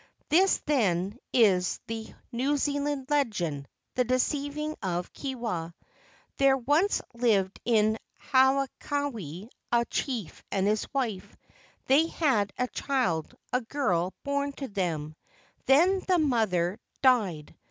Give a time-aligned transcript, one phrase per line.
[0.29, 5.75] This, then, is the New Zealand legend, "The Deceiving of Kewa."
[6.37, 7.99] There once lived in
[8.31, 11.37] Hawaiki a chief and his wife.
[11.85, 15.15] They had a child, a girl, born to them;
[15.67, 17.55] then the mother died.